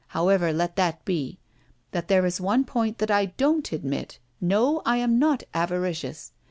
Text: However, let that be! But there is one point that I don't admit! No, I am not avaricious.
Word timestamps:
However, 0.17 0.51
let 0.51 0.77
that 0.77 1.05
be! 1.05 1.37
But 1.91 2.07
there 2.07 2.25
is 2.25 2.41
one 2.41 2.63
point 2.65 2.97
that 2.97 3.11
I 3.11 3.27
don't 3.27 3.71
admit! 3.71 4.17
No, 4.43 4.81
I 4.83 4.97
am 4.97 5.19
not 5.19 5.43
avaricious. 5.53 6.31